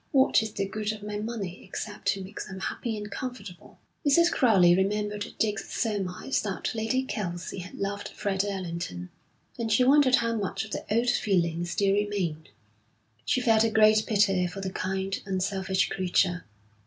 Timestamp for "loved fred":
7.77-8.43